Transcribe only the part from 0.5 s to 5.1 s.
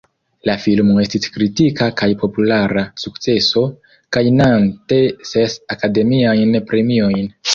filmo estis kritika kaj populara sukceso, gajnante